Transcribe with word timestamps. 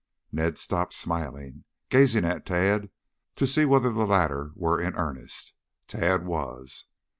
Ned 0.31 0.57
stopped 0.57 0.93
smiling, 0.93 1.63
gazing 1.89 2.25
at 2.25 2.43
Tad 2.43 2.89
to 3.35 3.45
see 3.45 3.65
whether 3.65 3.93
the 3.93 4.07
latter 4.07 4.51
were 4.55 4.81
in 4.81 4.95
earnest. 4.95 5.53
Tad 5.87 6.25
was. 6.25 6.85